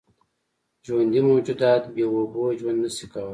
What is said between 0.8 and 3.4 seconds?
ژوندي موجودات بېاوبو ژوند نشي کولی.